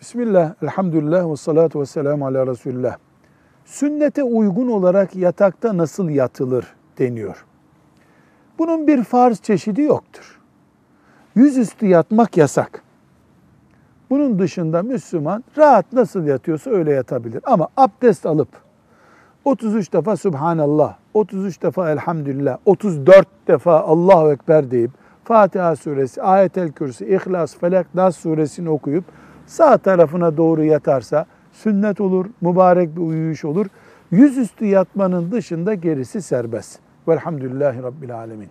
Bismillah, 0.00 0.54
elhamdülillah 0.62 1.30
ve 1.30 1.36
salatu 1.36 1.80
ve 1.80 1.86
selamu 1.86 2.26
ala 2.26 2.46
Resulullah. 2.46 2.96
Sünnete 3.64 4.22
uygun 4.22 4.68
olarak 4.68 5.16
yatakta 5.16 5.76
nasıl 5.76 6.08
yatılır 6.08 6.66
deniyor. 6.98 7.44
Bunun 8.58 8.86
bir 8.86 9.04
farz 9.04 9.40
çeşidi 9.40 9.82
yoktur. 9.82 10.40
Yüzüstü 11.34 11.86
yatmak 11.86 12.36
yasak. 12.36 12.82
Bunun 14.10 14.38
dışında 14.38 14.82
Müslüman 14.82 15.44
rahat 15.58 15.92
nasıl 15.92 16.26
yatıyorsa 16.26 16.70
öyle 16.70 16.92
yatabilir. 16.92 17.40
Ama 17.46 17.68
abdest 17.76 18.26
alıp 18.26 18.48
33 19.44 19.92
defa 19.92 20.16
Subhanallah, 20.16 20.96
33 21.14 21.62
defa 21.62 21.90
Elhamdülillah, 21.90 22.58
34 22.64 23.28
defa 23.48 23.80
Allahu 23.80 24.32
Ekber 24.32 24.70
deyip 24.70 24.90
Fatiha 25.24 25.76
suresi, 25.76 26.22
Ayetel 26.22 26.72
Kürsi, 26.72 27.06
İhlas, 27.06 27.56
Felak, 27.56 27.94
Nas 27.94 28.16
suresini 28.16 28.70
okuyup 28.70 29.04
sağ 29.48 29.78
tarafına 29.78 30.36
doğru 30.36 30.64
yatarsa 30.64 31.26
sünnet 31.52 32.00
olur, 32.00 32.26
mübarek 32.40 32.96
bir 32.96 33.00
uyuyuş 33.00 33.44
olur. 33.44 33.66
Yüzüstü 34.10 34.64
yatmanın 34.64 35.32
dışında 35.32 35.74
gerisi 35.74 36.22
serbest. 36.22 36.80
Velhamdülillahi 37.08 37.82
Rabbil 37.82 38.16
Alemin. 38.16 38.48